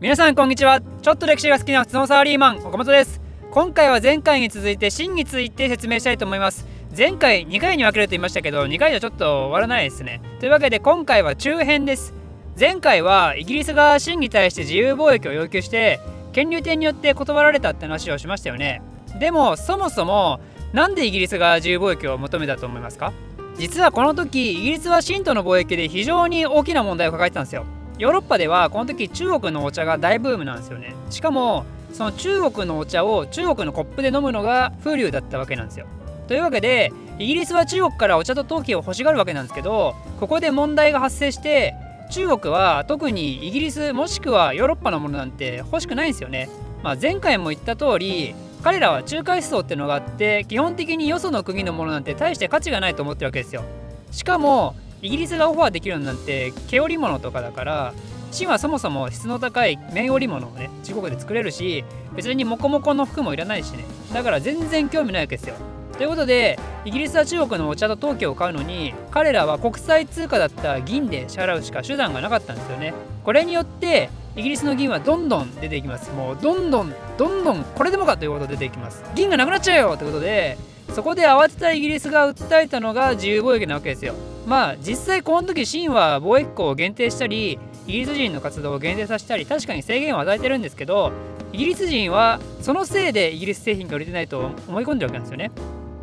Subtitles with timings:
[0.00, 0.80] 皆さんこんにちは。
[0.80, 3.20] ちょっと歴史が好きな普通のサラリーマン岡本です。
[3.52, 6.66] 今回は前回に続いて真について説明したいと思います。
[6.96, 10.20] 前回2回に分けると言いましたけど2回じゃちょっと終わらないですね。
[10.40, 12.12] というわけで今回は中編です。
[12.58, 16.00] 前回はイギリスが真に対して自由貿易を要求して
[16.32, 18.82] 権利店によって断られたって話をしましたよね。
[19.20, 20.40] でもそもそも
[20.72, 23.12] なんでイギリスが自由貿易を求めたと思いますか？
[23.56, 27.64] 実はこの時イギリスは清との貿易で非常に大きな問題を抱えてたんですよ。
[27.98, 30.94] ヨーロッパではこの時中国のお茶が大ブームなんですよね。
[31.10, 35.86] しかもその中国のお茶を中国のコップで飲むのが風流だったわけなんですよ。
[36.26, 41.74] というわけでイギリスは中国からお茶と陶器を欲しがるわけなんですけどここで問題が発生して
[42.10, 46.48] 中国は特にイギリスもしくはヨーロッパのものなんて欲しくないんですよね、
[46.82, 53.62] まあ、前回も言った通り彼らは中華思想っていうのがあって基本的によその国のものなんて大して価値がないと思ってるわけですよ。
[54.10, 57.94] しかもイギリスがオファーできるのなんて毛織物とかだから
[58.30, 61.84] 芯はそもそも質の高い綿織物をね中国で作れるし
[62.16, 63.84] 別にモコモコの服もいらないしね。
[64.14, 65.56] だから全然興味ないわけですよ。
[65.98, 72.94] ということでイギリスは中国のお茶と陶器を買うのに彼らは国際通貨だった銀で支払うしか手段がなかったんですよね。
[73.24, 76.10] これによってイギリスの銀はどんどん出ていきます。
[76.12, 79.04] もうどんどんどんどんこれでもかということで出ていきます。
[79.14, 80.56] 銀がなくなっちゃうよということで
[80.94, 84.14] そこで慌てたイギリスが訴えたのが自由貿易なわけですよ。
[84.46, 91.12] まあ実際この時清は貿易港を限定したりイギリス人の活動を限定させたり確かに制限を与えてるんですけど
[91.52, 95.50] イギリス人はそのせいでイギリス製品が売れてないと思い込んでるわけなんですよね、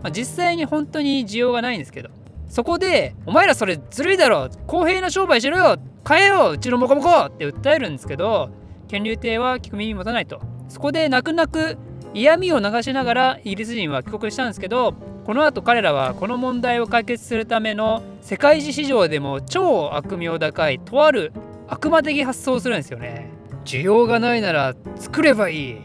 [0.01, 2.09] まあ、実際に本当に需要がないんですけど
[2.47, 8.49] そこで「お前らそれずるいだろ公平な商売しろよ買えよううちのモコモコ!」って訴えるんですけど
[8.87, 11.77] 権竜帝は聞く耳持たないとそこで泣く泣く
[12.13, 14.93] 嫌味を流しながらイギリス人は帰国したんですけど
[15.25, 21.33] この後彼らはこの問題を解決するための世界史市場でも超悪名高いとある
[21.67, 23.29] 悪魔的発想をするんですよね。
[23.65, 25.77] 需要がないなら作ればいい。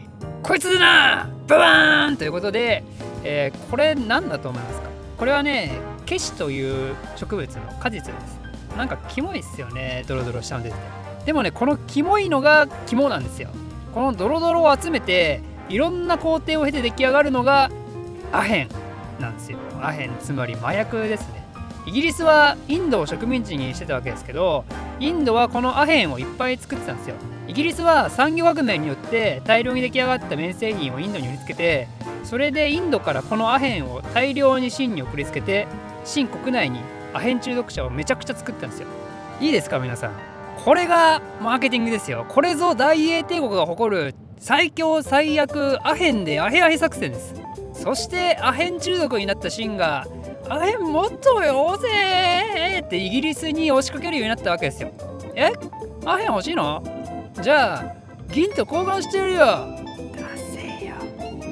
[0.43, 1.29] こいつでな！
[1.47, 2.17] ババーン！
[2.17, 2.83] ということで、
[3.23, 4.87] えー、これ何だと思いますか？
[5.17, 5.71] これはね
[6.05, 8.39] ケシという植物の果実です。
[8.77, 10.05] なんかキモいっすよね。
[10.07, 10.75] ドロドロしたの出て。
[11.25, 13.49] でもねこのキモいのが肝なんですよ。
[13.93, 17.71] このドロドロを集めていろんな工程を経て出来上がるのが
[18.31, 18.69] アヘン
[19.19, 19.57] なんですよ。
[19.81, 21.46] アヘンつまり麻薬ですね。
[21.87, 24.65] イギリスはインドを植民地にしてたわけですけど
[24.99, 27.15] インドはこのアヘンをいっぱい作ってたんですよ。
[27.47, 31.87] イギリスは産業革命によって大量に出来上がった綿製品をインドに売りつけて
[32.25, 35.65] それでインドからこのアヘンを大量に清に送りつけて
[36.03, 36.81] 清国内に
[37.13, 38.87] アヘン中毒者をめちゃくちゃ作ったんですよ。
[39.39, 40.11] いいですか皆さん。
[40.65, 42.25] これがマーケティングですよ。
[42.27, 47.33] これぞ大英帝国が誇る最強最悪アヘンでアヘアヘ作戦です。
[47.71, 50.05] そしてアヘン中毒になったシンが
[50.49, 54.91] アヘンもっとよぜってイギリスに押しかけるようになったわけですよ。
[55.35, 55.51] え？
[56.05, 56.83] アヘン欲しいの？
[57.41, 57.95] じゃあ
[58.31, 59.67] 銀と交換してやるよ。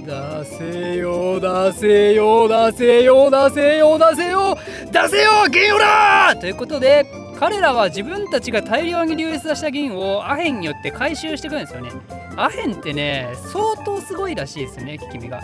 [0.05, 1.39] 出せよ。
[1.39, 4.57] 出せよ出せよ出せよ出せよ
[4.91, 7.05] 出せよ銀をだということで
[7.39, 11.89] 彼らは自分たちが大量に流出した銀をアヘンによって回収してくるんですよね
[12.38, 15.41] アヘンってね相当すごいらしいですね効き目が。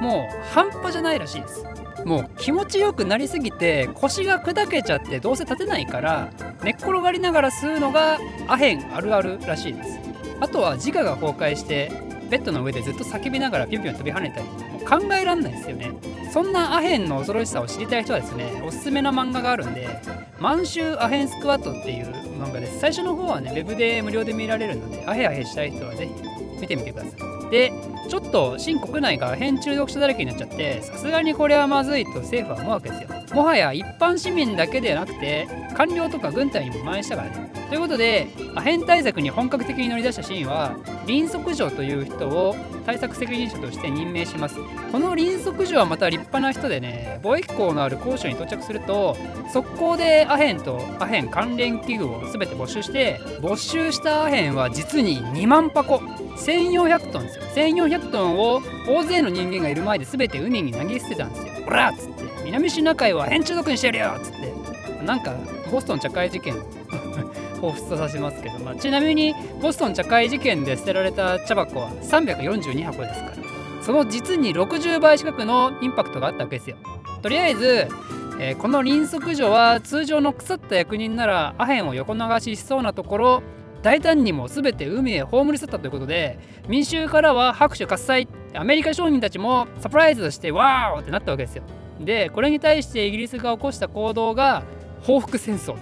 [0.00, 1.64] もう半端じゃないらしいです。
[2.04, 6.30] もう気持ちよくなりすぎて腰が砕けちゃってどうせ立てないから
[6.64, 9.98] 寝っ転がりながら吸うのがアヘンあるあるらしいです。
[10.40, 11.92] あとは自我が崩壊して
[12.28, 14.46] ベッドの上でずっと叫びながらピュンピュン飛び跳ねたり
[15.06, 15.92] 考えらんないですよね。
[16.32, 19.86] そんなアヘンの恐ろしさを知りたい人はですねおすすめな漫画があるんで
[20.40, 22.06] 「満州アヘンスクワット」っていう
[22.42, 22.80] 漫画です。
[22.80, 26.31] 最初の方はねウェブで無料で見られるのでアヘアヘしたい人はぜひ
[26.62, 27.50] 見てみてください。
[27.50, 27.72] で
[28.08, 33.08] ちょっと新国内が変中毒者だらけになっちゃってさすがにこれはまずいと政府は思うわけですよ。
[33.34, 37.50] もはや一般市民だけではなくて官僚とか軍隊にも蔓延したからね。
[37.68, 40.76] ということでアヘン対策に本格的に乗り出したシーンは
[41.06, 42.54] 林則城という人を
[42.84, 44.56] 対策責任者として任命します
[44.90, 49.16] この林則城はまた立派な人でね貿易港のある高所に到着すると
[49.52, 64.52] 速攻でアヘンとアヘン関連器具を全て没収して没収したアヘンは実に2万箱1400トンですよ1400トンを大勢の人間がいる前で全て海に投げ捨てたんですよほらっつって南シナ海は変中毒にしてやるよっつって
[65.04, 65.34] なんか
[65.70, 66.54] ボストン茶会事件
[67.62, 73.36] 彷彿とさせますけど、まあ、ちなみにボストン茶会事件で捨てられた茶箱は342箱ですから
[73.82, 76.76] その実に60倍近くのインパクトがあったわけですよ。
[77.20, 77.88] とりあえず、
[78.38, 83.42] えー、この輪足所は通常の腐った役人ならアヘンを横流ししそうなところ
[83.82, 86.38] 大胆にも全て海へ葬り去ったということで
[86.68, 91.64] 民衆からは拍手喝采アメリカ商人たちもサプライズとしてワーオってなったわけですよ。
[92.00, 94.62] でこれに対してイギリスが起こした行動が
[95.02, 95.76] 報復戦争。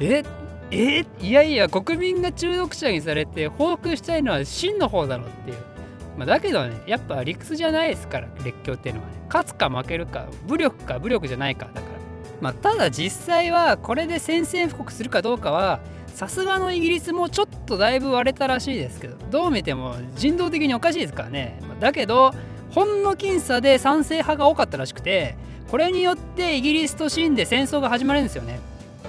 [0.00, 0.22] え
[0.70, 5.56] えいやいや国民が中毒者にされて報復したいのは真の方だろっていう。
[6.16, 9.14] まあ、だけどねやっぱ理屈じゃないですから列強っていうのはね。
[9.28, 11.84] 勝つか負けるか武力か武力じゃないかだから。
[12.40, 22.32] まあただ実際はこれで宣戦布告するかどうかはさすがのイギリスもちょっとだいぶ割れたらしいですけどどう見ても人道的におかしいですからね、だけど
[22.70, 25.36] ほんの僅差で賛成派が多かったらしくて
[25.70, 28.60] これによってイギリスと清で戦争が始まるんですよね。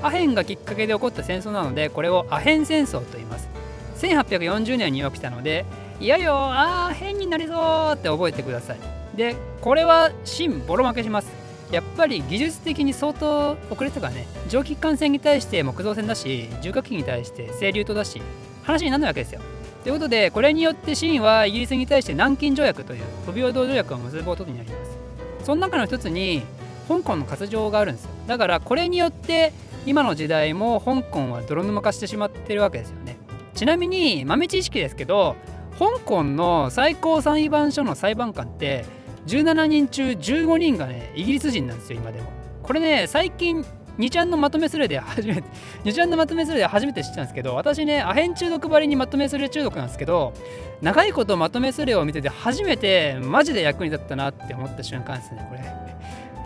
[0.02, 3.50] アヘンがきっかけで起こった戦争なのでこれをアヘン戦争と言います。
[3.98, 5.66] 1840年に起きたので
[6.00, 8.78] いやよあー変になりそうって覚えてください。
[9.16, 11.32] でこれは真ボロ負けします。
[11.72, 14.28] やっぱり技術的に相当遅れてたからね。
[14.48, 18.22] 蒸気機関船に対して木造船だし重火器に対して清流島だし
[18.64, 19.42] 話にならないわけですよ。
[19.84, 24.98] ということでこれによって清はイギリスに対して南京条約という不平等条約を結ぶことになります。
[25.46, 26.44] その中の一つに
[26.88, 28.12] 香港の割譲があるんですよ。
[28.28, 29.52] だからこれによって
[29.88, 33.18] 今の時代も香港は泥沼化してしまってるわけですよね。
[33.56, 35.38] ちなみに豆知識ですけど
[35.80, 38.86] 香港の最高裁判所の裁判官って
[39.28, 42.28] 17人中15人がねイギリス人なんですよ今でも。
[42.64, 43.66] これね最近
[43.98, 45.44] 2ちゃんのまとめスレで初めて
[45.86, 50.34] 2ちゃんのまとめスレで初めて知ったんですけど私ねアヘン中毒ばりにまとめスレ中毒なんですけど
[50.82, 55.87] 長いことまとめスレを見てて初めてマジで役に立ったなって思った瞬間ですねこれ。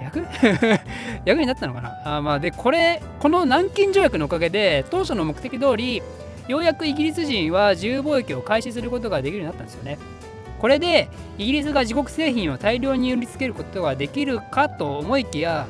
[0.03, 0.25] 役
[1.25, 2.18] 役 になったのかな？
[2.18, 6.01] あまあでこれこの南京条約のおかげで当初の目的通り
[6.48, 9.98] ようやくイギリス人は自由貿易を開始することができるようになったんですよね。
[10.59, 15.65] これでイギリスが自国製品を大量に売りつけることができるかと思いきや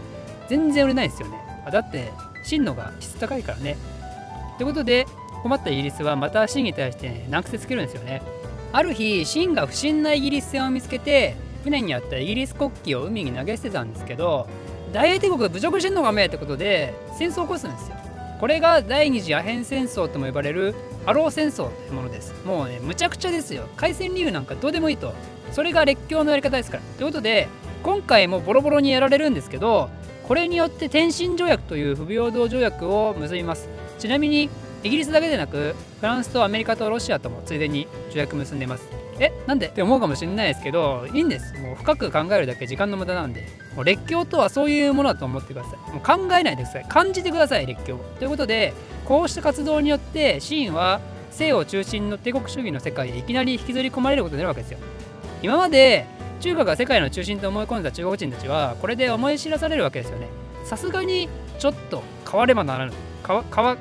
[0.50, 1.38] 全然売れないですよね。
[1.72, 2.12] だって
[2.44, 3.78] 真のが質高いからね。
[4.58, 5.06] ということで
[5.44, 8.22] 困ったイギリスはまた真に対して難癖つけるんですよね。
[8.74, 14.48] ある日真が不審なイギリス船を見つけて船にあったイギリス国旗を海に投げ捨てたんですけど
[14.92, 17.96] 大英帝国侮辱してんのかめえってことで戦争を起こすんですよ。
[18.40, 20.74] これが第二次アヘン戦争とも呼ばれる
[21.06, 22.34] アロー戦争というものです。
[22.44, 23.68] もうねむちゃくちゃですよ。
[23.78, 25.14] 海戦理由なんかどうでもいいと。
[25.52, 26.84] それが列強のやり方ですから。
[26.98, 27.48] ということで
[27.84, 29.90] 今回もボロボロにやられるんですけど
[30.28, 33.70] これによって天津条約という不平等条約を結びます。
[34.00, 34.50] ちなみに
[34.84, 39.01] イギリスだけでなくフランスとアメリカとロシアともついでに条約結んでいます。
[39.20, 39.68] えなんで？
[39.68, 41.54] って思うかもしれないですけどいいんです。
[41.60, 43.48] もう深く考えるだけ時間の無駄なんで。
[43.76, 45.92] もう列強とはそういうものだと思ってください。
[45.92, 46.86] もう考えないでください。
[46.88, 47.98] 感じてください列強。
[48.20, 48.74] ということで
[49.06, 51.00] こうした活動によってシーンは
[51.32, 54.80] 西欧中心の帝国主義の世界へいきなり引きずり込まれることになるわけですよ。
[55.42, 56.06] 今まで
[56.42, 60.28] 中華が世界の中心と思い込んだ中国人たちはこれで思い知らされるわけですよね。
[60.66, 61.30] さすがに
[61.60, 62.94] ちょっと変わればならぬ。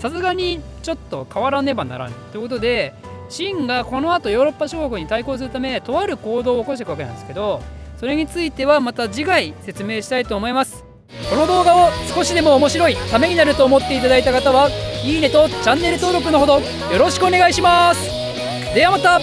[0.00, 2.14] さすがにちょっと変わらねばならぬ。
[2.32, 2.94] ということで
[3.28, 7.62] 秦がこの後ヨーロッパ諸国に対抗するためとある行動を起こしていくわけなんですけど
[7.98, 10.84] それについてはまた次回説明したいと思います。
[11.30, 14.68] この動画を少しでも面白いためになると思っていただいた方は
[15.04, 16.62] いいねとチャンネル登録のほどよ
[16.98, 18.10] ろしくお願いします。
[18.74, 19.20] ではまた。